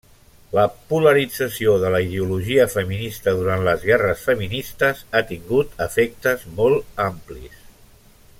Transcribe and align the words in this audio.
La 0.57 0.61
polarització 0.93 1.75
de 1.83 1.91
la 1.95 1.99
ideologia 2.05 2.65
feminista 2.77 3.35
durant 3.41 3.67
les 3.69 3.85
guerres 3.91 4.25
feministes 4.31 5.05
ha 5.13 5.23
tingut 5.35 5.79
efectes 5.89 6.49
molt 6.61 7.07
amplis. 7.11 7.63